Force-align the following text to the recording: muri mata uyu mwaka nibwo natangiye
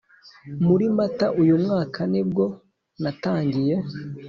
muri 0.65 0.85
mata 0.97 1.27
uyu 1.41 1.55
mwaka 1.63 1.99
nibwo 2.11 2.45
natangiye 3.01 3.75